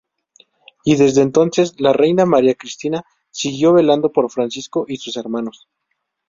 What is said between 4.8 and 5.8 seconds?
y sus hermanos.